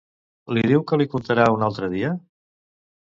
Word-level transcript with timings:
Li 0.57 0.61
diu 0.69 0.81
que 0.91 0.97
li 1.01 1.05
contarà 1.11 1.45
un 1.57 1.65
altre 1.67 1.91
dia? 1.93 2.09